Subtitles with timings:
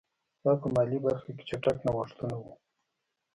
[0.43, 2.51] دا په مالي برخه کې چټک نوښتونه وو.